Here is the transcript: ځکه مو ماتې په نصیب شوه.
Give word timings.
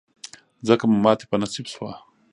ځکه 0.67 0.83
مو 0.89 0.97
ماتې 1.03 1.25
په 1.29 1.35
نصیب 1.41 1.65
شوه. 1.73 1.91